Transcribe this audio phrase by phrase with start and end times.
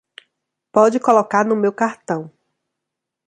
[0.71, 2.31] Pode colocar no meu cartão.